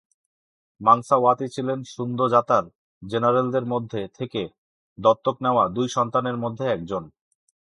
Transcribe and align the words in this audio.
মানসা 0.81 1.15
Wati 1.19 1.47
ছিলেন 1.47 1.79
সুন্দজাতার 1.87 2.65
জেনারেলদের 3.01 3.65
মধ্যে 3.65 4.01
থেকে 4.17 4.41
দত্তক 4.97 5.35
নেওয়া 5.41 5.63
দুই 5.67 5.87
সন্তানের 5.89 6.37
মধ্যে 6.37 6.65
একজন। 6.67 7.03